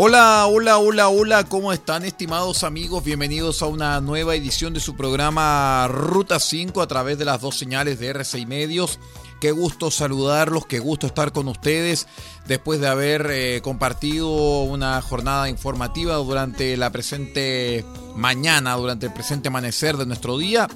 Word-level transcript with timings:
Hola, 0.00 0.46
hola, 0.46 0.78
hola, 0.78 1.08
hola, 1.08 1.42
¿cómo 1.42 1.72
están 1.72 2.04
estimados 2.04 2.62
amigos? 2.62 3.02
Bienvenidos 3.02 3.62
a 3.62 3.66
una 3.66 4.00
nueva 4.00 4.36
edición 4.36 4.72
de 4.72 4.78
su 4.78 4.94
programa 4.94 5.88
Ruta 5.88 6.38
5 6.38 6.80
a 6.80 6.86
través 6.86 7.18
de 7.18 7.24
las 7.24 7.40
dos 7.40 7.58
señales 7.58 7.98
de 7.98 8.14
R6 8.14 8.46
Medios. 8.46 9.00
Qué 9.40 9.50
gusto 9.50 9.90
saludarlos, 9.90 10.66
qué 10.66 10.78
gusto 10.78 11.08
estar 11.08 11.32
con 11.32 11.48
ustedes 11.48 12.06
después 12.46 12.78
de 12.80 12.86
haber 12.86 13.28
eh, 13.28 13.60
compartido 13.60 14.62
una 14.62 15.02
jornada 15.02 15.48
informativa 15.48 16.14
durante 16.14 16.76
la 16.76 16.90
presente 16.90 17.84
mañana, 18.14 18.76
durante 18.76 19.06
el 19.06 19.12
presente 19.12 19.48
amanecer 19.48 19.96
de 19.96 20.06
nuestro 20.06 20.38
día. 20.38 20.68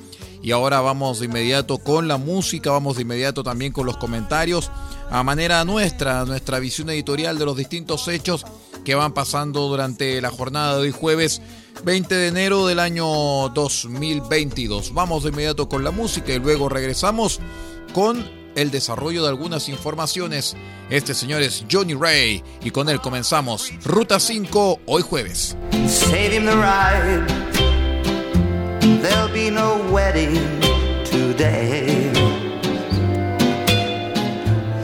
Y 0.43 0.51
ahora 0.51 0.81
vamos 0.81 1.21
de 1.21 1.27
inmediato 1.27 1.79
con 1.79 2.09
la 2.09 2.17
música, 2.17 2.73
vamos 2.73 2.97
de 2.97 3.03
inmediato 3.03 3.45
también 3.45 3.73
con 3.73 3.87
los 3.87 3.99
comentarios 3.99 4.69
a 5.13 5.23
manera 5.23 5.65
nuestra, 5.65 6.25
nuestra 6.25 6.59
visión 6.59 6.91
editorial 6.91 7.39
de 7.39 7.45
los 7.45 7.57
distintos 7.57 8.09
hechos 8.09 8.45
que 8.85 8.95
van 8.95 9.13
pasando 9.13 9.69
durante 9.69 10.21
la 10.21 10.31
jornada 10.31 10.77
de 10.77 10.83
hoy 10.83 10.93
jueves 10.93 11.41
20 11.85 12.15
de 12.15 12.29
enero 12.29 12.67
del 12.67 12.79
año 12.79 13.49
2022. 13.51 14.95
Vamos 14.95 15.23
de 15.23 15.31
inmediato 15.31 15.69
con 15.69 15.85
la 15.85 15.91
música 15.91 16.33
y 16.33 16.39
luego 16.39 16.69
regresamos 16.69 17.41
con 17.95 18.25
el 18.55 18.71
desarrollo 18.71 19.23
de 19.23 19.29
algunas 19.29 19.69
informaciones. 19.69 20.57
Este 20.91 21.15
señor 21.15 21.43
es 21.43 21.65
Johnny 21.71 21.95
Ray 21.95 22.43
y 22.63 22.71
con 22.71 22.89
él 22.89 23.01
comenzamos 23.01 23.73
Ruta 23.85 24.21
5 24.21 24.81
hoy 24.87 25.03
jueves. 25.03 25.57
No. 29.03 29.73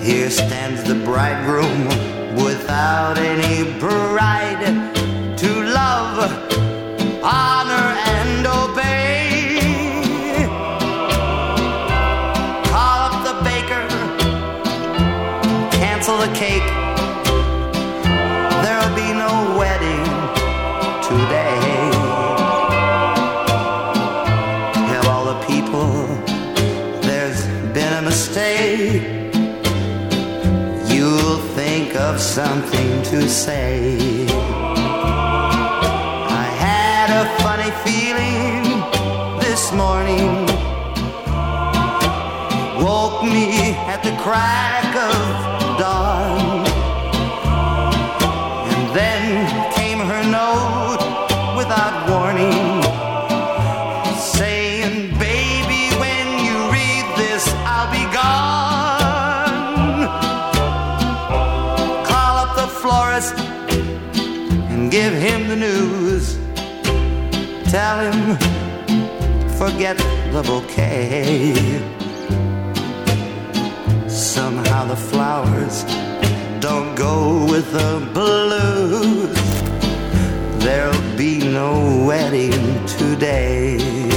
Here 0.02 0.30
stands 0.30 0.84
the 0.84 0.94
bridegroom 0.94 2.17
without 2.44 3.19
any 3.19 3.78
bride 3.78 4.64
to 5.36 5.50
love, 5.81 6.17
honor, 7.22 7.58
something 32.44 33.03
to 33.03 33.28
say. 33.28 34.25
I 36.41 36.47
had 36.67 37.08
a 37.22 37.25
funny 37.42 37.72
feeling 37.84 38.62
this 39.41 39.72
morning. 39.72 40.47
Woke 42.80 43.25
me 43.25 43.75
at 43.92 44.05
the 44.05 44.14
crack 44.22 44.95
of 44.95 45.47
give 64.90 65.12
him 65.12 65.48
the 65.48 65.56
news. 65.56 66.39
Tell 67.70 67.98
him, 68.00 68.36
forget 69.58 69.96
the 70.33 70.42
bouquet. 70.42 71.55
Somehow 74.08 74.84
the 74.86 74.96
flowers 74.96 75.84
don't 76.61 76.94
go 76.94 77.46
with 77.50 77.70
the 77.72 78.08
blues. 78.12 79.36
There'll 80.64 81.17
be 81.17 81.38
no 81.38 82.05
wedding 82.06 82.86
today. 82.86 84.08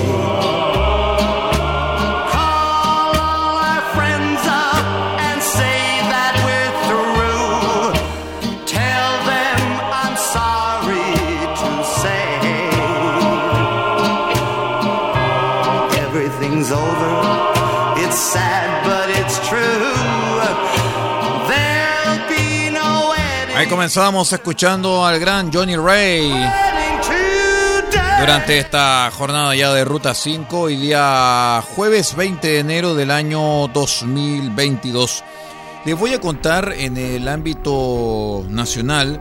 Comenzamos 23.81 24.31
escuchando 24.31 25.03
al 25.03 25.19
gran 25.19 25.52
Johnny 25.52 25.75
Ray 25.75 26.31
durante 28.19 28.59
esta 28.59 29.09
jornada 29.09 29.56
ya 29.56 29.74
de 29.74 29.84
Ruta 29.84 30.14
5 30.14 30.69
y 30.69 30.75
día 30.75 31.64
jueves 31.75 32.16
20 32.16 32.47
de 32.47 32.59
enero 32.59 32.94
del 32.94 33.09
año 33.09 33.68
2022. 33.69 35.24
Les 35.84 35.97
voy 35.97 36.14
a 36.14 36.22
contar 36.22 36.75
en 36.78 36.96
el 36.96 37.28
ámbito 37.28 38.46
nacional 38.50 39.19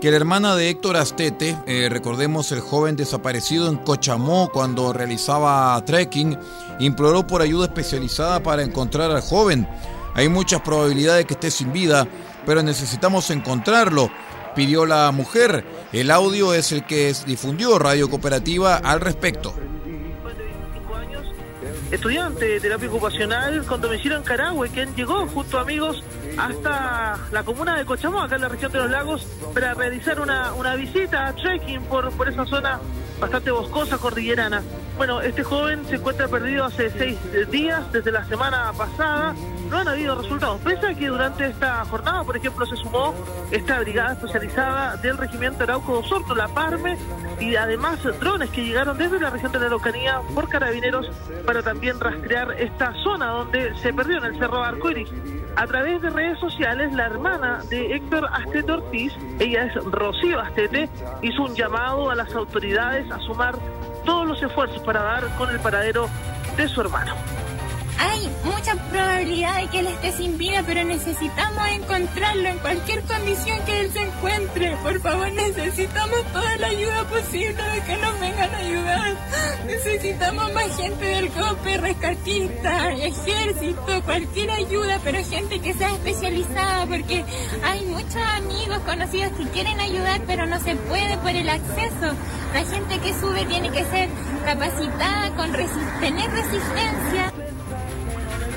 que 0.00 0.10
la 0.10 0.16
hermana 0.16 0.56
de 0.56 0.70
Héctor 0.70 0.96
Astete, 0.96 1.58
eh, 1.66 1.88
recordemos 1.90 2.50
el 2.52 2.60
joven 2.60 2.96
desaparecido 2.96 3.68
en 3.68 3.76
Cochamó 3.76 4.48
cuando 4.50 4.94
realizaba 4.94 5.84
trekking, 5.84 6.38
imploró 6.78 7.26
por 7.26 7.42
ayuda 7.42 7.66
especializada 7.66 8.42
para 8.42 8.62
encontrar 8.62 9.10
al 9.10 9.20
joven. 9.20 9.68
Hay 10.14 10.30
muchas 10.30 10.62
probabilidades 10.62 11.26
que 11.26 11.34
esté 11.34 11.50
sin 11.50 11.74
vida 11.74 12.08
pero 12.48 12.62
necesitamos 12.62 13.28
encontrarlo, 13.28 14.10
pidió 14.56 14.86
la 14.86 15.12
mujer. 15.12 15.66
El 15.92 16.10
audio 16.10 16.54
es 16.54 16.72
el 16.72 16.86
que 16.86 17.14
difundió 17.26 17.78
Radio 17.78 18.08
Cooperativa 18.08 18.76
al 18.76 19.02
respecto 19.02 19.52
estudiante 21.90 22.44
de 22.44 22.60
terapia 22.60 22.88
ocupacional 22.88 23.64
con 23.64 23.80
domicilio 23.80 24.18
en 24.18 24.22
Carahue, 24.22 24.68
quien 24.68 24.94
llegó 24.94 25.26
junto 25.26 25.58
a 25.58 25.62
amigos 25.62 26.02
hasta 26.36 27.18
la 27.32 27.42
comuna 27.44 27.78
de 27.78 27.84
Cochamó, 27.86 28.20
acá 28.20 28.36
en 28.36 28.42
la 28.42 28.48
región 28.48 28.70
de 28.72 28.78
los 28.78 28.90
lagos, 28.90 29.26
para 29.54 29.74
realizar 29.74 30.20
una, 30.20 30.52
una 30.52 30.74
visita, 30.74 31.34
trekking 31.34 31.82
por, 31.84 32.10
por 32.12 32.28
esa 32.28 32.44
zona 32.44 32.78
bastante 33.18 33.50
boscosa, 33.50 33.96
cordillerana. 33.98 34.62
Bueno, 34.96 35.20
este 35.22 35.42
joven 35.42 35.84
se 35.88 35.96
encuentra 35.96 36.28
perdido 36.28 36.64
hace 36.64 36.90
seis 36.90 37.18
días, 37.50 37.90
desde 37.92 38.12
la 38.12 38.24
semana 38.26 38.72
pasada. 38.76 39.34
No 39.70 39.76
han 39.76 39.88
habido 39.88 40.14
resultados, 40.14 40.60
pese 40.62 40.86
a 40.86 40.94
que 40.94 41.08
durante 41.08 41.46
esta 41.46 41.84
jornada, 41.84 42.24
por 42.24 42.36
ejemplo, 42.36 42.64
se 42.64 42.76
sumó 42.76 43.14
esta 43.50 43.78
brigada 43.80 44.12
especializada 44.12 44.96
del 44.96 45.18
Regimiento 45.18 45.64
Arauco 45.64 45.92
de 45.92 45.98
Osorno, 45.98 46.34
la 46.34 46.48
PARME, 46.48 46.96
y 47.38 47.54
además 47.54 47.98
drones 48.18 48.48
que 48.50 48.64
llegaron 48.64 48.96
desde 48.96 49.20
la 49.20 49.28
región 49.28 49.52
de 49.52 49.60
la 49.60 49.66
Araucanía 49.66 50.20
por 50.34 50.48
carabineros 50.48 51.10
para 51.44 51.62
también 51.62 52.00
rastrear 52.00 52.52
esta 52.58 52.94
zona 53.04 53.26
donde 53.26 53.76
se 53.78 53.92
perdió 53.92 54.18
en 54.18 54.24
el 54.24 54.38
Cerro 54.38 54.64
Arcoiris. 54.64 55.10
A 55.56 55.66
través 55.66 56.00
de 56.00 56.10
redes 56.10 56.38
sociales, 56.38 56.92
la 56.94 57.06
hermana 57.06 57.60
de 57.68 57.94
Héctor 57.94 58.28
Astete 58.32 58.72
Ortiz, 58.72 59.12
ella 59.38 59.64
es 59.64 59.74
Rocío 59.84 60.40
Astete, 60.40 60.88
hizo 61.20 61.42
un 61.42 61.54
llamado 61.54 62.10
a 62.10 62.14
las 62.14 62.34
autoridades 62.34 63.10
a 63.10 63.18
sumar 63.18 63.56
todos 64.06 64.26
los 64.26 64.42
esfuerzos 64.42 64.80
para 64.82 65.02
dar 65.02 65.36
con 65.36 65.50
el 65.50 65.60
paradero 65.60 66.08
de 66.56 66.68
su 66.68 66.80
hermano. 66.80 67.14
Hay 68.18 68.28
mucha 68.42 68.74
probabilidad 68.90 69.60
de 69.60 69.68
que 69.68 69.78
él 69.78 69.86
esté 69.86 70.10
sin 70.10 70.38
vida, 70.38 70.64
pero 70.66 70.82
necesitamos 70.82 71.68
encontrarlo 71.68 72.48
en 72.48 72.58
cualquier 72.58 73.02
condición 73.02 73.64
que 73.64 73.80
él 73.80 73.92
se 73.92 74.02
encuentre. 74.02 74.76
Por 74.82 75.00
favor, 75.00 75.30
necesitamos 75.30 76.24
toda 76.32 76.56
la 76.56 76.66
ayuda 76.66 77.04
posible 77.04 77.62
de 77.62 77.80
que 77.86 77.96
nos 77.98 78.18
vengan 78.18 78.54
a 78.54 78.58
ayudar. 78.58 79.16
Necesitamos 79.66 80.52
más 80.52 80.76
gente 80.76 81.04
del 81.04 81.28
COPE, 81.30 81.78
rescatista, 81.78 82.92
ejército, 82.94 84.02
cualquier 84.04 84.50
ayuda, 84.50 84.98
pero 85.04 85.24
gente 85.24 85.60
que 85.60 85.74
sea 85.74 85.92
especializada, 85.92 86.86
porque 86.86 87.24
hay 87.62 87.82
muchos 87.82 88.16
amigos 88.16 88.80
conocidos 88.84 89.30
que 89.38 89.44
quieren 89.50 89.78
ayudar, 89.78 90.20
pero 90.26 90.44
no 90.46 90.58
se 90.58 90.74
puede 90.74 91.16
por 91.18 91.30
el 91.30 91.48
acceso. 91.48 92.16
La 92.52 92.64
gente 92.64 92.98
que 92.98 93.14
sube 93.20 93.44
tiene 93.44 93.70
que 93.70 93.84
ser 93.84 94.08
capacitada, 94.44 95.36
con 95.36 95.52
tener 96.00 96.30
resistencia. 96.30 97.37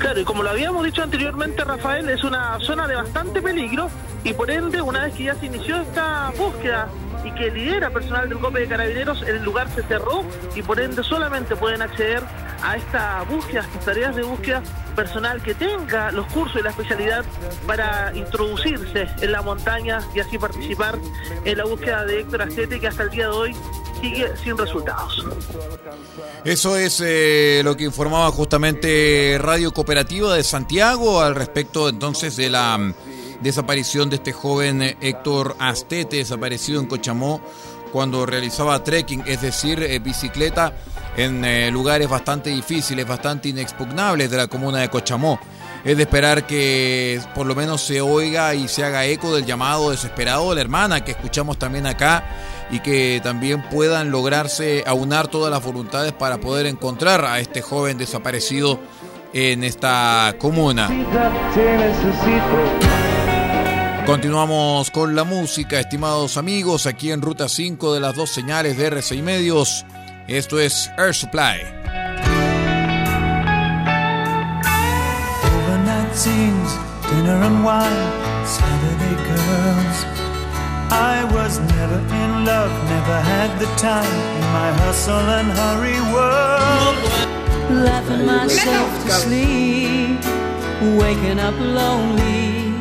Claro, 0.02 0.18
y 0.18 0.24
como 0.24 0.42
lo 0.42 0.50
habíamos 0.50 0.84
dicho 0.84 1.00
anteriormente, 1.00 1.62
Rafael, 1.62 2.08
es 2.10 2.24
una 2.24 2.58
zona 2.58 2.88
de 2.88 2.96
bastante 2.96 3.40
peligro 3.40 3.88
y 4.24 4.32
por 4.32 4.50
ende, 4.50 4.82
una 4.82 5.04
vez 5.04 5.14
que 5.14 5.22
ya 5.22 5.36
se 5.36 5.46
inició 5.46 5.80
esta 5.80 6.32
búsqueda 6.36 6.88
y 7.24 7.30
que 7.30 7.52
lidera 7.52 7.88
personal 7.88 8.28
del 8.28 8.38
golpe 8.38 8.58
de 8.58 8.66
carabineros, 8.66 9.22
el 9.22 9.44
lugar 9.44 9.68
se 9.68 9.84
cerró 9.84 10.24
y 10.56 10.62
por 10.62 10.80
ende 10.80 11.04
solamente 11.04 11.54
pueden 11.54 11.82
acceder 11.82 12.20
a 12.64 12.76
esta 12.76 13.22
búsqueda, 13.30 13.60
a 13.60 13.64
estas 13.64 13.84
tareas 13.84 14.16
de 14.16 14.24
búsqueda 14.24 14.60
personal 14.96 15.40
que 15.40 15.54
tenga 15.54 16.10
los 16.10 16.26
cursos 16.32 16.60
y 16.60 16.64
la 16.64 16.70
especialidad 16.70 17.24
para 17.64 18.10
introducirse 18.12 19.06
en 19.20 19.30
la 19.30 19.42
montaña 19.42 20.00
y 20.16 20.18
así 20.18 20.36
participar 20.36 20.98
en 21.44 21.58
la 21.58 21.64
búsqueda 21.64 22.04
de 22.04 22.20
Héctor 22.20 22.42
Astete 22.42 22.80
que 22.80 22.88
hasta 22.88 23.04
el 23.04 23.10
día 23.10 23.28
de 23.28 23.32
hoy 23.32 23.56
sigue 24.02 24.36
sin 24.36 24.58
resultados. 24.58 25.24
Eso 26.44 26.76
es 26.76 27.00
eh, 27.04 27.60
lo 27.64 27.76
que 27.76 27.84
informaba 27.84 28.30
justamente 28.32 29.38
Radio 29.40 29.72
Cooperativa 29.72 30.34
de 30.34 30.42
Santiago 30.42 31.20
al 31.20 31.36
respecto 31.36 31.88
entonces 31.88 32.36
de 32.36 32.50
la 32.50 32.76
mm, 32.76 32.94
desaparición 33.40 34.10
de 34.10 34.16
este 34.16 34.32
joven 34.32 34.82
eh, 34.82 34.96
Héctor 35.00 35.54
Astete, 35.60 36.16
desaparecido 36.16 36.80
en 36.80 36.86
Cochamó 36.86 37.40
cuando 37.92 38.26
realizaba 38.26 38.82
trekking, 38.82 39.22
es 39.26 39.42
decir, 39.42 39.80
eh, 39.82 39.98
bicicleta 40.00 40.74
en 41.14 41.70
lugares 41.74 42.08
bastante 42.08 42.48
difíciles, 42.48 43.06
bastante 43.06 43.50
inexpugnables 43.50 44.30
de 44.30 44.36
la 44.38 44.46
comuna 44.46 44.78
de 44.78 44.88
Cochamó. 44.88 45.38
Es 45.84 45.96
de 45.98 46.04
esperar 46.04 46.46
que 46.46 47.20
por 47.34 47.46
lo 47.46 47.54
menos 47.54 47.82
se 47.82 48.00
oiga 48.00 48.54
y 48.54 48.66
se 48.66 48.82
haga 48.82 49.04
eco 49.04 49.34
del 49.34 49.44
llamado 49.44 49.90
desesperado 49.90 50.48
de 50.48 50.54
la 50.54 50.60
hermana 50.62 51.04
que 51.04 51.10
escuchamos 51.10 51.58
también 51.58 51.86
acá 51.86 52.24
y 52.72 52.80
que 52.80 53.20
también 53.22 53.62
puedan 53.70 54.10
lograrse 54.10 54.82
aunar 54.86 55.28
todas 55.28 55.50
las 55.50 55.62
voluntades 55.62 56.12
para 56.12 56.38
poder 56.38 56.66
encontrar 56.66 57.24
a 57.24 57.38
este 57.38 57.60
joven 57.60 57.98
desaparecido 57.98 58.80
en 59.34 59.62
esta 59.62 60.34
comuna. 60.38 60.88
Continuamos 64.06 64.90
con 64.90 65.14
la 65.14 65.22
música, 65.22 65.78
estimados 65.78 66.36
amigos, 66.36 66.86
aquí 66.86 67.12
en 67.12 67.20
Ruta 67.20 67.48
5 67.48 67.94
de 67.94 68.00
las 68.00 68.16
dos 68.16 68.30
señales 68.30 68.76
de 68.78 68.90
R6 68.90 69.22
Medios. 69.22 69.84
Esto 70.26 70.58
es 70.58 70.90
Air 70.96 71.14
Supply. 71.14 71.60
I 80.92 81.24
was 81.32 81.58
never 81.58 82.00
in 82.22 82.44
love, 82.44 82.72
never 82.90 83.18
had 83.32 83.58
the 83.58 83.70
time 83.76 84.16
in 84.38 84.46
my 84.52 84.70
hustle 84.82 85.26
and 85.38 85.48
hurry 85.60 86.00
world. 86.12 86.96
Laughing 87.88 88.26
myself 88.26 88.90
to 89.04 89.10
sleep, 89.24 90.20
waking 91.00 91.38
up 91.40 91.58
lonely. 91.58 92.74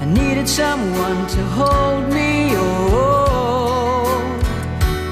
I 0.00 0.06
needed 0.06 0.48
someone 0.48 1.26
to 1.36 1.42
hold 1.58 2.08
me. 2.14 2.56
Oh, 2.56 4.08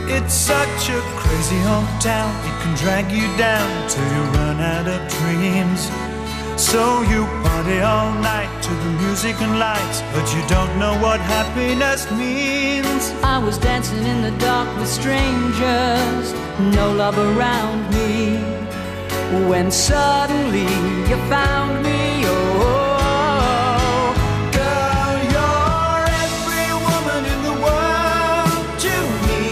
it's 0.09 0.33
such 0.33 0.89
a 0.89 1.01
crazy 1.21 1.61
hometown, 1.69 2.31
it 2.49 2.55
can 2.63 2.75
drag 2.77 3.13
you 3.13 3.27
down 3.37 3.69
till 3.91 4.09
you 4.15 4.23
run 4.39 4.59
out 4.59 4.87
of 4.89 5.01
dreams. 5.19 6.14
So 6.57 7.03
you 7.03 7.27
party 7.43 7.81
all 7.81 8.13
night 8.15 8.63
to 8.63 8.71
the 8.71 8.91
music 9.03 9.41
and 9.41 9.59
lights, 9.59 10.03
but 10.13 10.27
you 10.35 10.43
don't 10.49 10.79
know 10.79 10.97
what 10.99 11.21
happiness 11.21 12.11
means. 12.13 13.13
I 13.23 13.39
was 13.39 13.59
dancing 13.59 14.05
in 14.05 14.23
the 14.23 14.31
dark 14.39 14.69
with 14.79 14.89
strangers, 14.89 16.33
no 16.77 16.93
love 16.93 17.19
around 17.19 17.91
me. 17.93 18.39
When 19.49 19.71
suddenly 19.71 20.69
you 21.09 21.17
found 21.29 21.83
me, 21.83 22.23
oh, 22.25 24.15
girl, 24.53 25.17
you're 25.35 26.07
every 26.25 26.71
woman 26.89 27.23
in 27.35 27.41
the 27.49 27.57
world 27.67 28.67
to 28.87 28.95
me. 29.27 29.43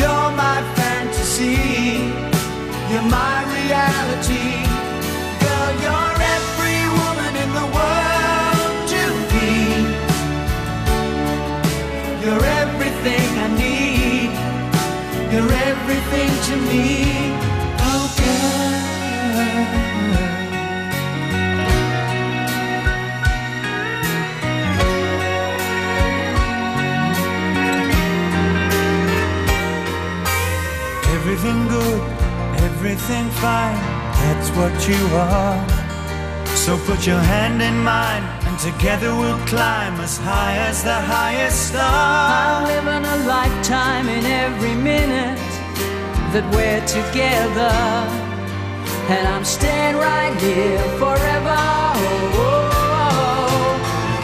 You're 0.00 0.30
my 0.44 0.58
fantasy, 0.76 2.12
you're 2.92 3.08
my 3.10 3.39
You're 15.32 15.52
everything 15.70 16.30
to 16.48 16.54
me. 16.70 16.86
Oh, 17.88 18.04
girl. 18.18 18.70
Everything 31.14 31.68
good 31.68 32.20
everything 32.80 33.28
fine, 33.42 33.76
that's 34.22 34.48
what 34.56 34.72
you 34.88 35.02
are. 35.14 35.68
So 36.56 36.78
put 36.78 37.06
your 37.06 37.20
hand 37.20 37.60
in 37.60 37.76
mine, 37.84 38.24
together 38.60 39.14
we'll 39.16 39.38
climb 39.46 39.98
as 40.00 40.18
high 40.18 40.56
as 40.68 40.84
the 40.84 40.92
highest 40.92 41.68
star. 41.68 42.60
I'm 42.60 42.64
living 42.68 43.04
a 43.08 43.16
lifetime 43.26 44.06
in 44.06 44.26
every 44.26 44.74
minute 44.74 45.38
that 46.32 46.44
we're 46.54 46.84
together, 46.84 47.72
and 49.08 49.26
I'm 49.28 49.46
staying 49.46 49.96
right 49.96 50.36
here 50.42 50.78
forever. 51.00 51.60
Oh, 51.96 52.44
oh. 52.44 52.70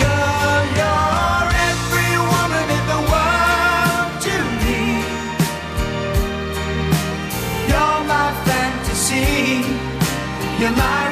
oh. 0.05 0.61
You're 0.79 1.49
every 1.71 2.13
woman 2.35 2.67
in 2.77 2.85
the 2.93 3.01
world 3.13 4.11
to 4.27 4.37
me. 4.65 4.81
You're 10.61 10.73
my 10.73 10.91
reality. 10.91 11.06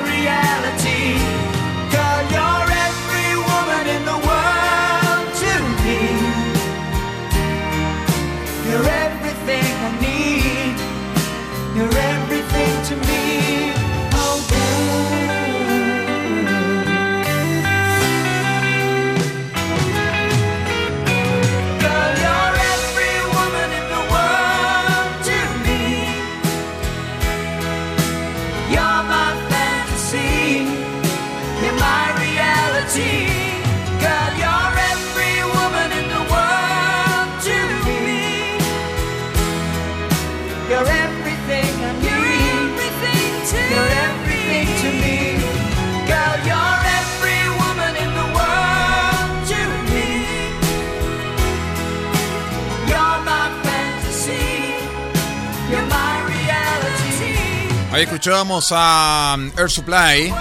Escuchábamos 58.45 58.73
a 58.73 59.37
um, 59.39 59.51
Air 59.59 59.71
Supply. 59.71 60.35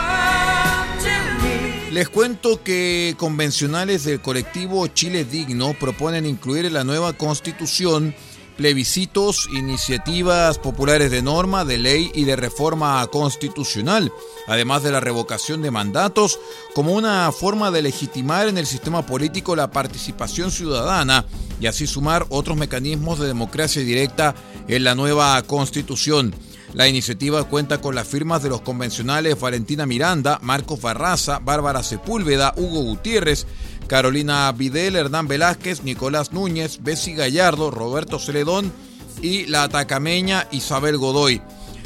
Les 1.92 2.10
cuento 2.10 2.62
que 2.62 3.16
convencionales 3.18 4.04
del 4.04 4.22
colectivo 4.22 4.88
Chile 4.88 5.24
Digno 5.24 5.74
proponen 5.80 6.26
incluir 6.26 6.66
en 6.66 6.74
la 6.74 6.84
nueva 6.84 7.14
constitución 7.14 8.14
plebiscitos, 8.58 9.48
iniciativas 9.54 10.60
populares 10.60 11.12
de 11.12 11.22
norma, 11.22 11.64
de 11.64 11.78
ley 11.78 12.12
y 12.14 12.26
de 12.26 12.36
reforma 12.36 13.08
constitucional, 13.08 14.12
además 14.48 14.84
de 14.84 14.92
la 14.92 15.00
revocación 15.00 15.62
de 15.62 15.72
mandatos, 15.72 16.42
como 16.76 16.92
una 16.92 17.32
forma 17.32 17.72
de 17.72 17.84
legitimar 17.84 18.50
en 18.50 18.58
el 18.58 18.66
sistema 18.66 19.06
político 19.06 19.56
la 19.56 19.72
participación 19.72 20.52
ciudadana 20.52 21.26
y 21.62 21.68
así 21.68 21.88
sumar 21.88 22.26
otros 22.28 22.58
mecanismos 22.58 23.20
de 23.20 23.28
democracia 23.28 23.82
directa 23.82 24.36
en 24.68 24.84
la 24.84 24.94
nueva 24.94 25.42
constitución. 25.44 26.36
La 26.74 26.88
iniciativa 26.88 27.44
cuenta 27.44 27.82
con 27.82 27.94
las 27.94 28.08
firmas 28.08 28.42
de 28.42 28.50
los 28.50 28.62
convencionales 28.62 29.40
Valentina 29.40 29.86
Miranda, 29.86 30.40
Marcos 30.42 30.82
Barraza, 30.82 31.38
Bárbara 31.38 31.84
Sepúlveda, 31.84 32.54
Hugo 32.58 32.82
Gutiérrez, 32.82 33.46
Carolina 33.88 34.52
Videl, 34.52 34.96
Hernán 34.96 35.28
Velázquez, 35.28 35.84
Nicolás 35.84 36.34
Núñez, 36.34 36.80
Bessie 36.82 37.14
Gallardo, 37.14 37.70
Roberto 37.70 38.18
Celedón 38.18 38.72
y 39.22 39.46
la 39.46 39.64
atacameña 39.64 40.48
Isabel 40.52 40.98
Godoy. 40.98 41.42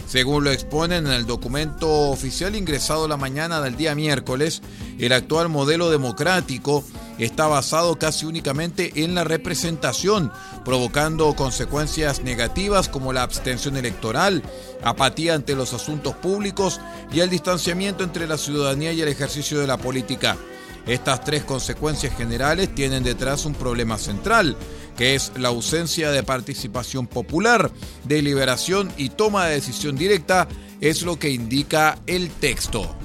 Según 0.07 0.45
lo 0.45 0.51
exponen 0.51 1.05
en 1.05 1.11
el 1.11 1.25
documento 1.25 1.89
oficial 2.09 2.55
ingresado 2.55 3.09
la 3.09 3.17
mañana 3.17 3.59
del 3.59 3.75
día 3.75 3.93
miércoles, 3.93 4.61
el 4.99 5.11
actual 5.11 5.49
modelo 5.49 5.89
democrático 5.89 6.85
está 7.25 7.47
basado 7.47 7.97
casi 7.97 8.25
únicamente 8.25 8.91
en 8.95 9.15
la 9.15 9.23
representación, 9.23 10.31
provocando 10.63 11.33
consecuencias 11.35 12.21
negativas 12.21 12.89
como 12.89 13.13
la 13.13 13.23
abstención 13.23 13.77
electoral, 13.77 14.43
apatía 14.83 15.33
ante 15.33 15.55
los 15.55 15.73
asuntos 15.73 16.15
públicos 16.15 16.79
y 17.11 17.19
el 17.21 17.29
distanciamiento 17.29 18.03
entre 18.03 18.27
la 18.27 18.37
ciudadanía 18.37 18.91
y 18.93 19.01
el 19.01 19.07
ejercicio 19.07 19.59
de 19.59 19.67
la 19.67 19.77
política. 19.77 20.37
Estas 20.85 21.23
tres 21.23 21.43
consecuencias 21.43 22.15
generales 22.15 22.73
tienen 22.73 23.03
detrás 23.03 23.45
un 23.45 23.53
problema 23.53 23.97
central, 23.97 24.55
que 24.95 25.15
es 25.15 25.33
la 25.35 25.49
ausencia 25.49 26.11
de 26.11 26.23
participación 26.23 27.07
popular, 27.07 27.71
deliberación 28.05 28.91
y 28.97 29.09
toma 29.09 29.45
de 29.45 29.55
decisión 29.55 29.97
directa, 29.97 30.47
es 30.79 31.01
lo 31.01 31.19
que 31.19 31.29
indica 31.29 31.99
el 32.07 32.29
texto. 32.29 32.95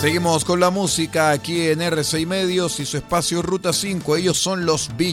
Seguimos 0.00 0.44
con 0.44 0.60
la 0.60 0.70
música 0.70 1.32
aquí 1.32 1.66
en 1.66 1.82
RCI 1.82 2.24
Medios 2.24 2.78
y 2.78 2.86
su 2.86 2.98
espacio 2.98 3.42
Ruta 3.42 3.72
5. 3.72 4.14
Ellos 4.16 4.38
son 4.38 4.64
los 4.64 4.96
Bee 4.96 5.12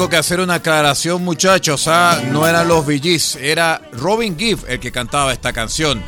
Tengo 0.00 0.08
que 0.08 0.16
hacer 0.16 0.40
una 0.40 0.54
aclaración, 0.54 1.22
muchachos. 1.22 1.86
¿ah? 1.86 2.22
No 2.30 2.46
eran 2.46 2.66
los 2.66 2.86
Gees, 2.86 3.36
era 3.36 3.82
Robin 3.92 4.34
Gibb 4.34 4.64
el 4.66 4.80
que 4.80 4.90
cantaba 4.90 5.30
esta 5.30 5.52
canción. 5.52 6.02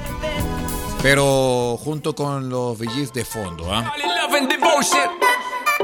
Pero 1.03 1.77
junto 1.77 2.15
con 2.15 2.49
los 2.49 2.79
Gees 2.79 3.13
de 3.13 3.27
fondo. 3.27 3.71
¿ah? 3.71 3.93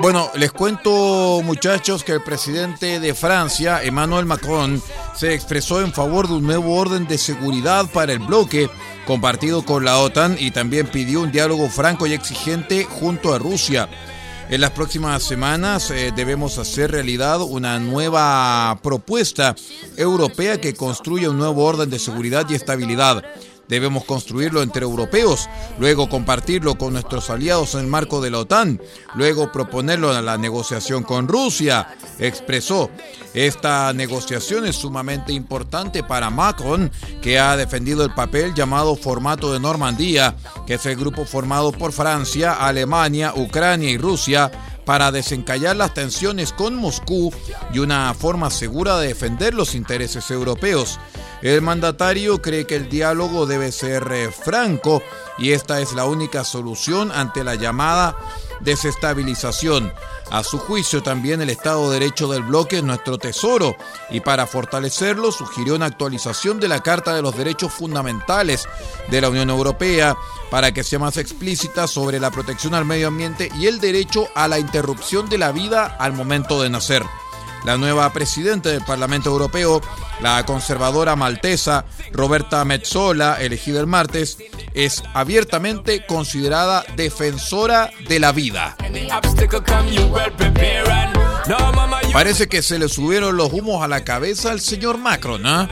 Bueno, 0.00 0.30
les 0.36 0.52
cuento, 0.52 1.42
muchachos, 1.44 2.02
que 2.02 2.12
el 2.12 2.22
presidente 2.22 2.98
de 2.98 3.12
Francia, 3.12 3.82
Emmanuel 3.82 4.24
Macron, 4.24 4.82
se 5.14 5.34
expresó 5.34 5.82
en 5.82 5.92
favor 5.92 6.28
de 6.28 6.34
un 6.36 6.46
nuevo 6.46 6.76
orden 6.76 7.06
de 7.06 7.18
seguridad 7.18 7.90
para 7.92 8.14
el 8.14 8.20
bloque 8.20 8.70
compartido 9.06 9.66
con 9.66 9.84
la 9.84 9.98
OTAN 9.98 10.38
y 10.40 10.50
también 10.50 10.86
pidió 10.86 11.20
un 11.20 11.30
diálogo 11.30 11.68
franco 11.68 12.06
y 12.06 12.14
exigente 12.14 12.84
junto 12.84 13.34
a 13.34 13.38
Rusia. 13.38 13.86
En 14.50 14.62
las 14.62 14.70
próximas 14.70 15.22
semanas 15.22 15.90
eh, 15.90 16.10
debemos 16.16 16.56
hacer 16.56 16.90
realidad 16.90 17.42
una 17.42 17.78
nueva 17.78 18.78
propuesta 18.82 19.54
europea 19.96 20.58
que 20.58 20.74
construya 20.74 21.28
un 21.28 21.36
nuevo 21.36 21.64
orden 21.64 21.90
de 21.90 21.98
seguridad 21.98 22.46
y 22.48 22.54
estabilidad. 22.54 23.22
Debemos 23.68 24.04
construirlo 24.04 24.62
entre 24.62 24.84
europeos, 24.84 25.48
luego 25.78 26.08
compartirlo 26.08 26.76
con 26.76 26.94
nuestros 26.94 27.30
aliados 27.30 27.74
en 27.74 27.80
el 27.80 27.86
marco 27.86 28.20
de 28.20 28.30
la 28.30 28.38
OTAN, 28.38 28.80
luego 29.14 29.52
proponerlo 29.52 30.10
a 30.10 30.22
la 30.22 30.38
negociación 30.38 31.02
con 31.02 31.28
Rusia, 31.28 31.94
expresó. 32.18 32.90
Esta 33.34 33.92
negociación 33.92 34.66
es 34.66 34.76
sumamente 34.76 35.32
importante 35.32 36.02
para 36.02 36.30
Macron, 36.30 36.90
que 37.20 37.38
ha 37.38 37.56
defendido 37.56 38.04
el 38.04 38.14
papel 38.14 38.54
llamado 38.54 38.96
formato 38.96 39.52
de 39.52 39.60
Normandía, 39.60 40.34
que 40.66 40.74
es 40.74 40.86
el 40.86 40.96
grupo 40.96 41.24
formado 41.24 41.72
por 41.72 41.92
Francia, 41.92 42.54
Alemania, 42.54 43.34
Ucrania 43.36 43.90
y 43.90 43.98
Rusia 43.98 44.50
para 44.88 45.12
desencallar 45.12 45.76
las 45.76 45.92
tensiones 45.92 46.54
con 46.54 46.74
Moscú 46.74 47.30
y 47.74 47.78
una 47.78 48.14
forma 48.14 48.48
segura 48.48 48.96
de 48.96 49.08
defender 49.08 49.52
los 49.52 49.74
intereses 49.74 50.30
europeos. 50.30 50.98
El 51.42 51.60
mandatario 51.60 52.40
cree 52.40 52.66
que 52.66 52.76
el 52.76 52.88
diálogo 52.88 53.44
debe 53.44 53.70
ser 53.70 54.08
eh, 54.10 54.30
franco 54.30 55.02
y 55.36 55.52
esta 55.52 55.82
es 55.82 55.92
la 55.92 56.06
única 56.06 56.42
solución 56.42 57.12
ante 57.12 57.44
la 57.44 57.54
llamada 57.56 58.16
desestabilización. 58.60 59.92
A 60.30 60.44
su 60.44 60.58
juicio 60.58 61.02
también 61.02 61.40
el 61.40 61.50
Estado 61.50 61.90
de 61.90 61.98
Derecho 61.98 62.28
del 62.28 62.42
bloque 62.42 62.78
es 62.78 62.82
nuestro 62.82 63.18
tesoro 63.18 63.76
y 64.10 64.20
para 64.20 64.46
fortalecerlo 64.46 65.32
sugirió 65.32 65.74
una 65.74 65.86
actualización 65.86 66.60
de 66.60 66.68
la 66.68 66.82
Carta 66.82 67.14
de 67.14 67.22
los 67.22 67.36
Derechos 67.36 67.72
Fundamentales 67.72 68.68
de 69.08 69.20
la 69.20 69.30
Unión 69.30 69.50
Europea 69.50 70.16
para 70.50 70.72
que 70.72 70.84
sea 70.84 70.98
más 70.98 71.16
explícita 71.16 71.86
sobre 71.86 72.20
la 72.20 72.30
protección 72.30 72.74
al 72.74 72.84
medio 72.84 73.08
ambiente 73.08 73.50
y 73.58 73.66
el 73.66 73.80
derecho 73.80 74.28
a 74.34 74.48
la 74.48 74.58
interrupción 74.58 75.28
de 75.28 75.38
la 75.38 75.52
vida 75.52 75.96
al 75.98 76.12
momento 76.12 76.62
de 76.62 76.70
nacer. 76.70 77.04
La 77.64 77.76
nueva 77.76 78.12
presidenta 78.12 78.70
del 78.70 78.82
Parlamento 78.82 79.30
Europeo, 79.30 79.80
la 80.20 80.44
conservadora 80.46 81.16
maltesa 81.16 81.84
Roberta 82.12 82.64
Metzola, 82.64 83.36
elegida 83.40 83.80
el 83.80 83.86
martes, 83.86 84.38
es 84.74 85.02
abiertamente 85.14 86.06
considerada 86.06 86.84
defensora 86.96 87.90
de 88.08 88.20
la 88.20 88.32
vida. 88.32 88.76
Parece 92.12 92.48
que 92.48 92.62
se 92.62 92.78
le 92.78 92.88
subieron 92.88 93.36
los 93.36 93.52
humos 93.52 93.82
a 93.82 93.88
la 93.88 94.04
cabeza 94.04 94.50
al 94.50 94.60
señor 94.60 94.98
Macron, 94.98 95.46
¿ah? 95.46 95.68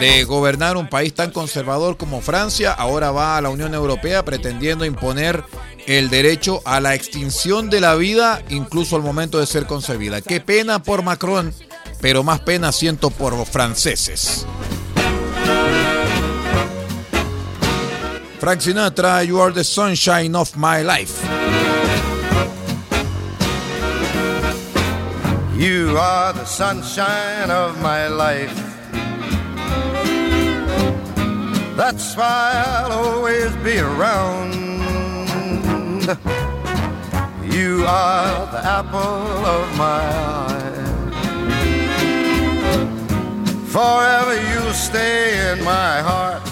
De 0.00 0.24
gobernar 0.24 0.76
un 0.76 0.88
país 0.88 1.14
tan 1.14 1.30
conservador 1.30 1.96
como 1.96 2.20
Francia, 2.20 2.72
ahora 2.72 3.10
va 3.10 3.36
a 3.36 3.40
la 3.40 3.50
Unión 3.50 3.74
Europea 3.74 4.24
pretendiendo 4.24 4.84
imponer 4.84 5.44
el 5.86 6.10
derecho 6.10 6.62
a 6.64 6.80
la 6.80 6.94
extinción 6.94 7.70
de 7.70 7.80
la 7.80 7.94
vida, 7.94 8.42
incluso 8.48 8.96
al 8.96 9.02
momento 9.02 9.38
de 9.38 9.46
ser 9.46 9.66
concebida. 9.66 10.20
Qué 10.20 10.40
pena 10.40 10.82
por 10.82 11.02
Macron, 11.02 11.52
pero 12.00 12.22
más 12.22 12.40
pena 12.40 12.72
siento 12.72 13.10
por 13.10 13.32
los 13.34 13.48
franceses. 13.48 14.46
Frank 18.38 18.60
Sinatra, 18.60 19.22
You 19.22 19.40
Are 19.40 19.52
the 19.52 19.64
Sunshine 19.64 20.34
of 20.34 20.56
My 20.56 20.82
Life. 20.82 21.22
You 25.62 25.96
are 25.96 26.32
the 26.32 26.44
sunshine 26.44 27.48
of 27.52 27.80
my 27.80 28.08
life. 28.08 28.52
That's 31.76 32.16
why 32.16 32.64
I'll 32.66 32.90
always 32.90 33.54
be 33.62 33.78
around. 33.78 34.61
You 36.02 37.84
are 37.86 38.46
the 38.50 38.60
apple 38.64 39.46
of 39.46 39.78
my 39.78 40.02
eye. 40.40 40.82
Forever 43.68 44.34
you'll 44.50 44.72
stay 44.72 45.52
in 45.52 45.62
my 45.62 46.00
heart. 46.00 46.42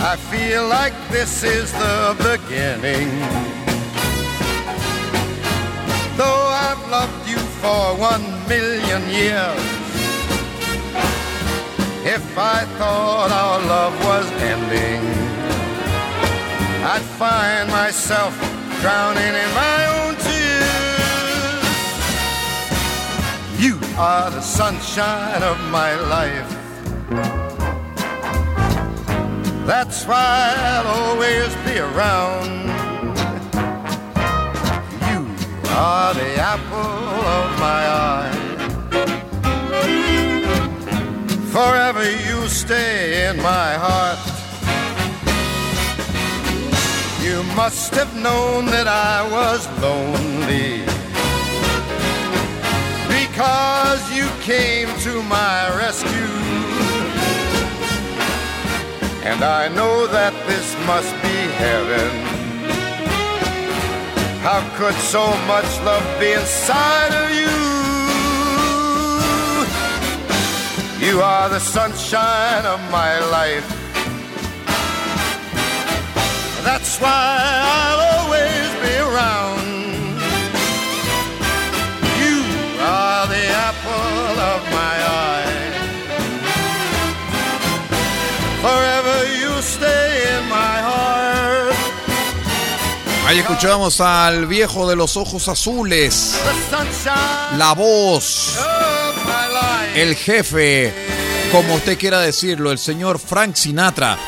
I 0.00 0.16
feel 0.30 0.66
like 0.66 0.94
this 1.10 1.44
is 1.44 1.70
the 1.72 2.16
beginning. 2.18 3.08
Though 6.16 6.46
I've 6.66 6.90
loved 6.90 7.28
you 7.28 7.38
for 7.62 7.94
one 7.94 8.24
million 8.48 9.02
years, 9.10 9.62
if 12.04 12.36
I 12.36 12.64
thought 12.78 13.30
our 13.30 13.60
love 13.60 13.94
was 14.04 14.26
ending, 14.42 15.27
I'd 16.84 17.02
find 17.02 17.70
myself 17.70 18.34
drowning 18.80 19.34
in 19.44 19.50
my 19.54 19.86
own 19.98 20.14
tears. 20.16 20.48
You 23.58 23.78
are 23.98 24.30
the 24.30 24.40
sunshine 24.40 25.42
of 25.42 25.58
my 25.70 25.94
life. 26.16 26.54
That's 29.66 30.06
why 30.06 30.54
I'll 30.56 30.86
always 30.86 31.54
be 31.66 31.78
around. 31.78 32.68
You 35.10 35.20
are 35.70 36.14
the 36.14 36.36
apple 36.38 37.04
of 37.38 37.58
my 37.58 37.82
eye. 38.14 38.36
Forever 41.52 42.04
you 42.04 42.46
stay 42.48 43.28
in 43.28 43.36
my 43.42 43.74
heart. 43.74 44.27
You 47.28 47.42
must 47.54 47.94
have 47.94 48.16
known 48.16 48.64
that 48.72 48.88
I 48.88 49.20
was 49.36 49.60
lonely 49.84 50.80
because 53.16 54.00
you 54.16 54.26
came 54.40 54.88
to 55.06 55.22
my 55.24 55.68
rescue. 55.76 56.32
And 59.28 59.44
I 59.44 59.68
know 59.68 60.06
that 60.06 60.32
this 60.48 60.74
must 60.86 61.12
be 61.20 61.38
heaven. 61.60 62.10
How 64.40 64.60
could 64.78 64.94
so 64.94 65.26
much 65.52 65.70
love 65.84 66.06
be 66.18 66.32
inside 66.32 67.12
of 67.22 67.28
you? 67.40 67.56
You 71.06 71.20
are 71.20 71.50
the 71.50 71.60
sunshine 71.60 72.64
of 72.64 72.80
my 72.90 73.20
life. 73.28 73.77
That's 76.70 77.00
why 77.00 77.08
I'll 77.08 78.02
always 78.12 78.68
be 78.84 78.94
around. 79.08 79.68
You 82.22 82.38
are 82.84 83.24
the 83.34 83.44
apple 83.68 84.34
of 84.52 84.60
my 84.78 84.94
eye. 85.24 85.54
Forever 88.60 89.16
you 89.40 89.52
stay 89.62 90.10
in 90.36 90.42
my 90.50 90.76
heart. 90.88 91.74
Ahí 93.26 93.38
escuchamos 93.38 94.02
al 94.02 94.46
viejo 94.46 94.86
de 94.90 94.96
los 94.96 95.16
ojos 95.16 95.48
azules, 95.48 96.38
la 97.56 97.72
voz, 97.72 98.58
el 99.94 100.14
jefe, 100.16 100.92
como 101.50 101.76
usted 101.76 101.98
quiera 101.98 102.20
decirlo, 102.20 102.70
el 102.70 102.78
señor 102.78 103.18
Frank 103.18 103.54
Sinatra. 103.54 104.18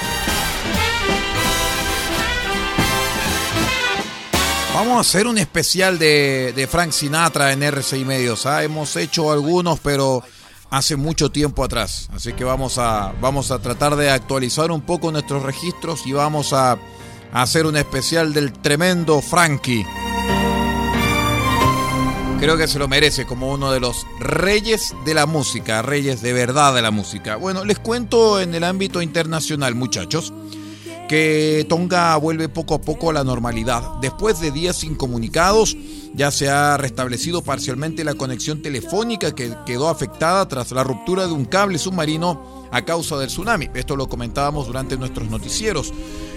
Vamos 4.81 4.97
a 4.97 5.01
hacer 5.01 5.27
un 5.27 5.37
especial 5.37 5.99
de, 5.99 6.67
Frank 6.71 6.93
Sinatra 6.93 7.53
en 7.53 7.63
RCI 7.63 8.07
Medios. 8.07 8.47
¿ah? 8.47 8.65
Hemos 8.65 8.97
hecho 8.97 9.31
algunos, 9.31 9.79
pero 9.79 10.25
hace 10.71 10.97
mucho 10.97 11.31
tiempo 11.31 11.63
atrás. 11.63 12.09
Así 12.15 12.33
que 12.33 12.45
vamos 12.45 12.79
a, 12.79 13.13
vamos 13.21 13.51
a 13.51 13.59
tratar 13.59 13.95
de 13.97 14.09
actualizar 14.09 14.71
un 14.71 14.81
poco 14.81 15.13
nuestros 15.13 15.43
registros 15.43 16.07
y 16.07 16.13
vamos 16.13 16.55
a, 16.55 16.73
a 16.73 16.79
hacer 17.43 17.67
un 17.67 17.77
especial 17.77 18.33
del 18.33 18.55
tremendo 18.55 19.21
Frankie. 19.21 19.85
Creo 22.39 22.57
que 22.57 22.67
se 22.67 22.79
lo 22.79 22.89
merece 22.89 23.27
como 23.27 23.51
uno 23.51 23.73
de 23.73 23.81
los 23.81 24.07
reyes 24.19 24.95
de 25.05 25.13
la 25.13 25.27
música, 25.27 25.83
reyes 25.83 26.23
de 26.23 26.33
verdad 26.33 26.75
de 26.75 26.81
la 26.81 26.91
música. 26.91 27.37
Bueno, 27.37 27.67
les 27.67 27.79
cuento 27.79 28.41
en 28.41 28.55
el 28.55 28.65
ámbito 28.65 29.03
internacional, 29.03 29.75
muchachos, 29.75 30.33
que 31.11 31.67
Tonga 31.69 32.17
vuelve 32.19 32.49
poco 32.49 32.75
a 32.75 32.81
poco 32.81 33.11
a 33.11 33.13
la 33.13 33.25
normalidad. 33.25 33.83
Después 34.01 34.39
de 34.39 34.53
días 34.53 34.85
incomunicados, 34.85 35.77
ya 36.15 36.31
se 36.31 36.49
ha 36.49 36.77
restablecido 36.77 37.43
parcialmente 37.43 38.05
la 38.05 38.15
conexión 38.15 38.63
telefónica 38.63 39.35
que 39.35 39.53
quedó 39.67 39.89
afectada 39.89 40.47
tras 40.47 40.71
la 40.71 40.85
ruptura 40.85 41.27
de 41.27 41.33
un 41.33 41.47
cable 41.47 41.79
submarino 41.79 42.69
a 42.71 42.85
causa 42.85 43.19
del 43.19 43.27
tsunami. 43.27 43.71
Esto 43.75 43.97
lo 43.97 44.09
comentábamos 44.09 44.69
durante 44.69 44.97
nuestros 44.97 45.29
noticieros. 45.29 45.93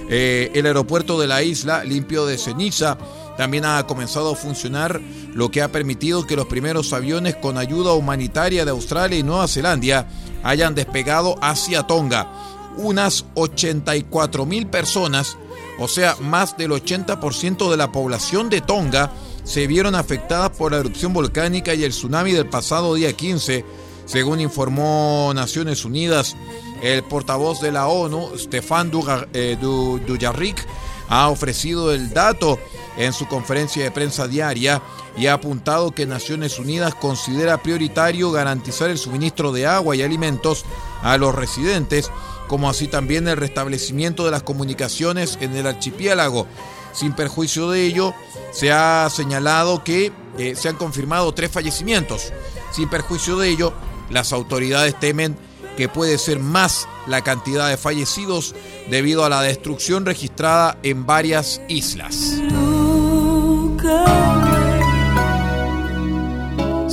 Eh, 0.09 0.49
el 0.55 0.65
aeropuerto 0.65 1.19
de 1.19 1.27
la 1.27 1.43
isla, 1.43 1.83
limpio 1.83 2.25
de 2.25 2.39
ceniza, 2.39 2.97
también 3.37 3.65
ha 3.65 3.85
comenzado 3.85 4.31
a 4.31 4.35
funcionar, 4.35 4.99
lo 5.35 5.51
que 5.51 5.61
ha 5.61 5.71
permitido 5.71 6.25
que 6.25 6.35
los 6.35 6.47
primeros 6.47 6.93
aviones 6.93 7.35
con 7.35 7.59
ayuda 7.59 7.93
humanitaria 7.93 8.65
de 8.65 8.71
Australia 8.71 9.19
y 9.19 9.23
Nueva 9.23 9.47
Zelanda 9.47 10.07
hayan 10.43 10.73
despegado 10.73 11.35
hacia 11.41 11.83
Tonga. 11.83 12.52
Unas 12.77 13.25
84 13.35 14.45
mil 14.45 14.67
personas, 14.67 15.37
o 15.79 15.87
sea, 15.87 16.15
más 16.21 16.57
del 16.57 16.71
80% 16.71 17.69
de 17.69 17.77
la 17.77 17.91
población 17.91 18.49
de 18.49 18.61
Tonga, 18.61 19.11
se 19.43 19.67
vieron 19.67 19.95
afectadas 19.95 20.51
por 20.51 20.71
la 20.71 20.79
erupción 20.79 21.13
volcánica 21.13 21.73
y 21.73 21.83
el 21.83 21.91
tsunami 21.91 22.31
del 22.31 22.49
pasado 22.49 22.95
día 22.95 23.13
15, 23.13 23.65
según 24.05 24.39
informó 24.39 25.31
Naciones 25.35 25.85
Unidas. 25.85 26.35
El 26.81 27.03
portavoz 27.03 27.61
de 27.61 27.71
la 27.71 27.87
ONU, 27.87 28.31
Stefan 28.37 28.91
eh, 29.33 29.57
Dujarric, 29.61 30.65
ha 31.09 31.29
ofrecido 31.29 31.93
el 31.93 32.13
dato 32.13 32.59
en 32.97 33.13
su 33.13 33.27
conferencia 33.27 33.83
de 33.83 33.91
prensa 33.91 34.27
diaria 34.27 34.81
y 35.17 35.27
ha 35.27 35.33
apuntado 35.33 35.91
que 35.91 36.05
Naciones 36.05 36.59
Unidas 36.59 36.95
considera 36.95 37.61
prioritario 37.61 38.31
garantizar 38.31 38.89
el 38.89 38.97
suministro 38.97 39.51
de 39.51 39.65
agua 39.65 39.95
y 39.95 40.01
alimentos 40.01 40.65
a 41.01 41.17
los 41.17 41.35
residentes 41.35 42.09
como 42.47 42.69
así 42.69 42.87
también 42.87 43.27
el 43.27 43.37
restablecimiento 43.37 44.25
de 44.25 44.31
las 44.31 44.43
comunicaciones 44.43 45.37
en 45.41 45.55
el 45.55 45.67
archipiélago. 45.67 46.47
Sin 46.93 47.13
perjuicio 47.13 47.69
de 47.71 47.85
ello, 47.85 48.13
se 48.51 48.71
ha 48.71 49.09
señalado 49.09 49.83
que 49.83 50.11
eh, 50.37 50.55
se 50.55 50.69
han 50.69 50.75
confirmado 50.75 51.33
tres 51.33 51.51
fallecimientos. 51.51 52.31
Sin 52.71 52.89
perjuicio 52.89 53.37
de 53.37 53.49
ello, 53.49 53.73
las 54.09 54.31
autoridades 54.31 54.99
temen 54.99 55.35
que 55.75 55.89
puede 55.89 56.17
ser 56.17 56.39
más 56.39 56.87
la 57.07 57.21
cantidad 57.21 57.67
de 57.69 57.77
fallecidos 57.77 58.55
debido 58.89 59.25
a 59.25 59.29
la 59.29 59.41
destrucción 59.41 60.05
registrada 60.05 60.77
en 60.83 61.05
varias 61.05 61.61
islas. 61.67 62.39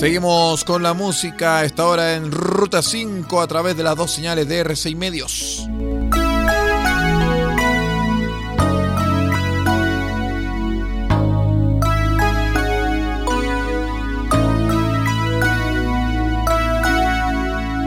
Seguimos 0.00 0.64
con 0.64 0.82
la 0.82 0.94
música, 0.94 1.62
esta 1.62 1.86
hora 1.86 2.14
en 2.14 2.32
Ruta 2.32 2.80
5 2.80 3.38
a 3.38 3.46
través 3.46 3.76
de 3.76 3.82
las 3.82 3.96
dos 3.96 4.10
señales 4.10 4.48
de 4.48 4.64
R6 4.64 4.96
Medios. 4.96 5.68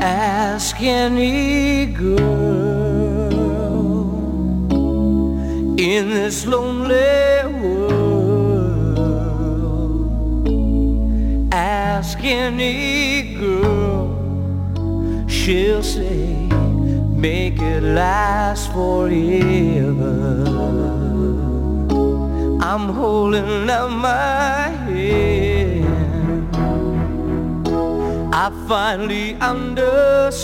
Ask 0.03 0.79
any 0.81 1.87
girl 1.97 2.21
in 5.79 6.09
this 6.13 6.45
lonely 6.45 7.47
world. 7.59 7.82
Ask 12.05 12.19
any 12.25 13.33
girl, 13.35 14.11
she'll 15.25 15.81
say, 15.81 16.35
make 17.15 17.61
it 17.61 17.81
last 17.81 18.73
forever. 18.73 20.43
I'm 22.61 22.89
holding 22.89 23.69
up 23.69 23.89
my 23.89 24.67
head. 24.83 25.85
I 28.33 28.51
finally 28.67 29.35
understand. 29.35 30.43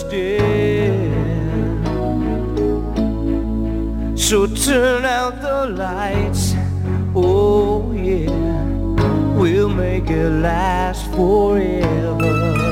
So 4.18 4.48
turn 4.48 5.04
out 5.04 5.42
the 5.42 5.66
lights, 5.76 6.56
oh 7.14 7.79
we'll 9.40 9.70
make 9.70 10.10
it 10.10 10.30
last 10.30 11.10
forever. 11.16 12.69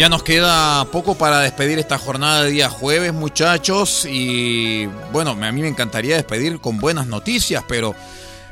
Ya 0.00 0.08
nos 0.08 0.22
queda 0.22 0.86
poco 0.86 1.14
para 1.14 1.40
despedir 1.40 1.78
esta 1.78 1.98
jornada 1.98 2.44
de 2.44 2.52
día 2.52 2.70
jueves, 2.70 3.12
muchachos. 3.12 4.06
Y 4.10 4.86
bueno, 5.12 5.32
a 5.32 5.52
mí 5.52 5.60
me 5.60 5.68
encantaría 5.68 6.16
despedir 6.16 6.58
con 6.58 6.78
buenas 6.78 7.06
noticias, 7.06 7.62
pero 7.68 7.94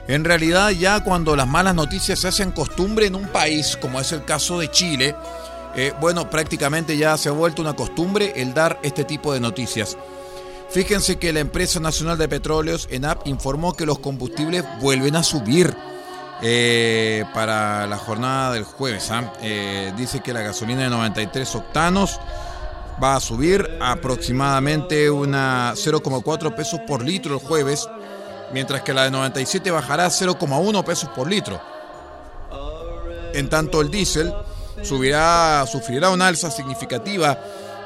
en 0.08 0.24
realidad 0.24 0.68
ya 0.72 1.02
cuando 1.02 1.34
las 1.36 1.48
malas 1.48 1.74
noticias 1.74 2.18
se 2.18 2.28
hacen 2.28 2.50
costumbre 2.50 3.06
en 3.06 3.14
un 3.14 3.28
país, 3.28 3.78
como 3.80 3.98
es 3.98 4.12
el 4.12 4.26
caso 4.26 4.58
de 4.58 4.70
Chile, 4.70 5.16
eh, 5.74 5.94
bueno, 6.02 6.28
prácticamente 6.28 6.98
ya 6.98 7.16
se 7.16 7.30
ha 7.30 7.32
vuelto 7.32 7.62
una 7.62 7.72
costumbre 7.72 8.34
el 8.36 8.52
dar 8.52 8.78
este 8.82 9.04
tipo 9.04 9.32
de 9.32 9.40
noticias. 9.40 9.96
Fíjense 10.68 11.16
que 11.16 11.32
la 11.32 11.40
empresa 11.40 11.80
nacional 11.80 12.18
de 12.18 12.28
petróleos, 12.28 12.88
ENAP, 12.90 13.26
informó 13.26 13.72
que 13.72 13.86
los 13.86 14.00
combustibles 14.00 14.64
vuelven 14.82 15.16
a 15.16 15.22
subir. 15.22 15.74
Eh, 16.40 17.24
para 17.34 17.86
la 17.88 17.98
jornada 17.98 18.52
del 18.52 18.64
jueves. 18.64 19.10
¿ah? 19.10 19.32
Eh, 19.42 19.92
dice 19.96 20.20
que 20.20 20.32
la 20.32 20.42
gasolina 20.42 20.82
de 20.82 20.90
93 20.90 21.54
octanos 21.56 22.20
va 23.02 23.16
a 23.16 23.20
subir 23.20 23.78
aproximadamente 23.80 25.10
una 25.10 25.72
0,4 25.74 26.54
pesos 26.54 26.80
por 26.86 27.02
litro 27.02 27.34
el 27.34 27.40
jueves, 27.40 27.88
mientras 28.52 28.82
que 28.82 28.94
la 28.94 29.04
de 29.04 29.10
97 29.10 29.70
bajará 29.70 30.06
0,1 30.08 30.84
pesos 30.84 31.08
por 31.10 31.28
litro. 31.28 31.60
En 33.34 33.48
tanto 33.48 33.80
el 33.80 33.90
diésel 33.90 34.32
subirá, 34.82 35.66
sufrirá 35.66 36.10
una 36.10 36.28
alza 36.28 36.50
significativa 36.50 37.38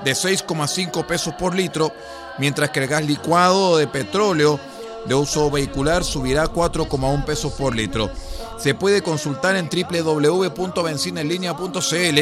de 0.05 0.13
6,5 0.13 1.07
pesos 1.07 1.35
por 1.35 1.55
litro, 1.55 1.91
mientras 2.39 2.71
que 2.71 2.81
el 2.81 2.87
gas 2.87 3.05
licuado 3.05 3.79
de 3.79 3.87
petróleo 3.87 4.61
de 5.07 5.15
uso 5.15 5.51
vehicular 5.51 6.05
subirá 6.05 6.47
4,1 6.47 7.25
pesos 7.25 7.53
por 7.55 7.75
litro 7.75 8.11
se 8.59 8.75
puede 8.75 9.03
consultar 9.03 9.57
en 9.57 9.69
www.benzinenlinea.cl 9.69 12.21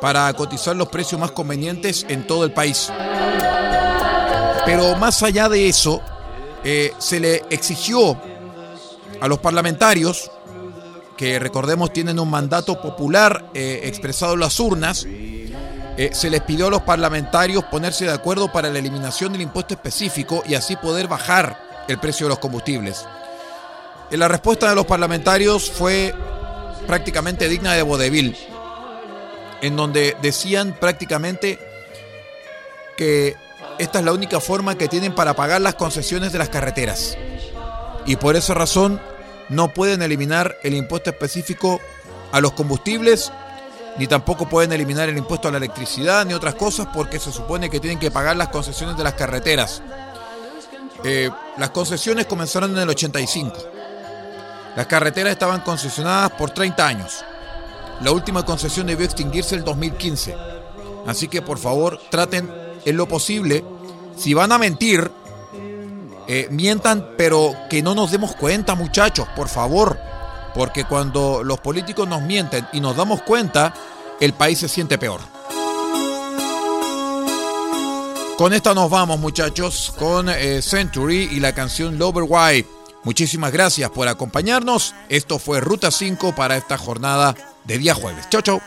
para 0.00 0.32
cotizar 0.34 0.76
los 0.76 0.88
precios 0.88 1.20
más 1.20 1.32
convenientes 1.32 2.06
en 2.08 2.26
todo 2.26 2.44
el 2.44 2.52
país. 2.52 2.90
Pero 4.66 4.96
más 4.96 5.22
allá 5.22 5.48
de 5.48 5.68
eso, 5.68 6.02
eh, 6.64 6.92
se 6.98 7.20
le 7.20 7.44
exigió 7.50 8.20
a 9.20 9.28
los 9.28 9.38
parlamentarios, 9.38 10.30
que 11.16 11.38
recordemos 11.38 11.92
tienen 11.92 12.18
un 12.18 12.30
mandato 12.30 12.80
popular 12.80 13.50
eh, 13.54 13.82
expresado 13.84 14.34
en 14.34 14.40
las 14.40 14.58
urnas, 14.58 15.06
eh, 15.96 16.10
se 16.12 16.28
les 16.28 16.40
pidió 16.40 16.66
a 16.66 16.70
los 16.70 16.82
parlamentarios 16.82 17.62
ponerse 17.64 18.06
de 18.06 18.12
acuerdo 18.12 18.50
para 18.50 18.68
la 18.68 18.80
eliminación 18.80 19.32
del 19.32 19.42
impuesto 19.42 19.74
específico 19.74 20.42
y 20.46 20.54
así 20.54 20.74
poder 20.76 21.06
bajar 21.06 21.84
el 21.86 21.98
precio 21.98 22.26
de 22.26 22.30
los 22.30 22.38
combustibles. 22.38 23.04
La 24.10 24.28
respuesta 24.28 24.68
de 24.68 24.74
los 24.74 24.86
parlamentarios 24.86 25.70
fue 25.70 26.14
prácticamente 26.86 27.48
digna 27.48 27.72
de 27.72 27.82
vodevil, 27.82 28.36
en 29.60 29.76
donde 29.76 30.16
decían 30.22 30.76
prácticamente 30.78 31.58
que 32.96 33.34
esta 33.78 33.98
es 33.98 34.04
la 34.04 34.12
única 34.12 34.40
forma 34.40 34.76
que 34.76 34.88
tienen 34.88 35.14
para 35.14 35.34
pagar 35.34 35.60
las 35.60 35.74
concesiones 35.74 36.32
de 36.32 36.38
las 36.38 36.48
carreteras. 36.48 37.16
Y 38.06 38.16
por 38.16 38.36
esa 38.36 38.54
razón 38.54 39.00
no 39.48 39.68
pueden 39.68 40.02
eliminar 40.02 40.56
el 40.62 40.74
impuesto 40.74 41.10
específico 41.10 41.80
a 42.30 42.40
los 42.40 42.52
combustibles, 42.52 43.32
ni 43.98 44.06
tampoco 44.06 44.48
pueden 44.48 44.72
eliminar 44.72 45.08
el 45.08 45.18
impuesto 45.18 45.48
a 45.48 45.50
la 45.50 45.58
electricidad, 45.58 46.24
ni 46.24 46.34
otras 46.34 46.54
cosas, 46.54 46.88
porque 46.94 47.18
se 47.18 47.32
supone 47.32 47.70
que 47.70 47.80
tienen 47.80 47.98
que 47.98 48.10
pagar 48.10 48.36
las 48.36 48.48
concesiones 48.48 48.96
de 48.96 49.04
las 49.04 49.14
carreteras. 49.14 49.82
Eh, 51.02 51.30
las 51.58 51.70
concesiones 51.70 52.26
comenzaron 52.26 52.72
en 52.72 52.78
el 52.78 52.88
85. 52.90 53.73
Las 54.76 54.86
carreteras 54.86 55.32
estaban 55.32 55.60
concesionadas 55.60 56.32
por 56.32 56.50
30 56.50 56.86
años. 56.86 57.24
La 58.00 58.10
última 58.10 58.44
concesión 58.44 58.86
debió 58.86 59.06
extinguirse 59.06 59.54
el 59.54 59.64
2015. 59.64 60.36
Así 61.06 61.28
que 61.28 61.42
por 61.42 61.58
favor 61.58 62.00
traten 62.10 62.50
en 62.84 62.96
lo 62.96 63.06
posible, 63.06 63.64
si 64.16 64.34
van 64.34 64.52
a 64.52 64.58
mentir, 64.58 65.10
eh, 66.26 66.48
mientan, 66.50 67.10
pero 67.16 67.54
que 67.68 67.82
no 67.82 67.94
nos 67.94 68.10
demos 68.10 68.34
cuenta 68.34 68.74
muchachos, 68.74 69.28
por 69.36 69.48
favor. 69.48 69.98
Porque 70.54 70.84
cuando 70.84 71.42
los 71.42 71.60
políticos 71.60 72.08
nos 72.08 72.22
mienten 72.22 72.66
y 72.72 72.80
nos 72.80 72.96
damos 72.96 73.22
cuenta, 73.22 73.74
el 74.20 74.32
país 74.32 74.58
se 74.58 74.68
siente 74.68 74.98
peor. 74.98 75.20
Con 78.36 78.52
esta 78.52 78.74
nos 78.74 78.90
vamos 78.90 79.18
muchachos, 79.20 79.92
con 79.96 80.28
eh, 80.28 80.60
Century 80.60 81.28
y 81.32 81.40
la 81.40 81.52
canción 81.54 81.98
Lover 81.98 82.24
White. 82.26 82.68
Muchísimas 83.04 83.52
gracias 83.52 83.90
por 83.90 84.08
acompañarnos. 84.08 84.94
Esto 85.08 85.38
fue 85.38 85.60
Ruta 85.60 85.90
5 85.90 86.34
para 86.34 86.56
esta 86.56 86.78
jornada 86.78 87.34
de 87.64 87.78
día 87.78 87.94
jueves. 87.94 88.28
Chau, 88.30 88.42
chau. 88.42 88.60